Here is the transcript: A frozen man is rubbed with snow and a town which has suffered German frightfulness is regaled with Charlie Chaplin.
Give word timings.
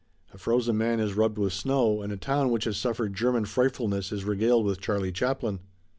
A 0.33 0.37
frozen 0.39 0.79
man 0.79 0.99
is 0.99 1.13
rubbed 1.13 1.37
with 1.37 1.53
snow 1.53 2.01
and 2.01 2.11
a 2.11 2.17
town 2.17 2.49
which 2.49 2.63
has 2.63 2.75
suffered 2.75 3.13
German 3.13 3.45
frightfulness 3.45 4.11
is 4.11 4.25
regaled 4.25 4.65
with 4.65 4.81
Charlie 4.81 5.11
Chaplin. 5.11 5.59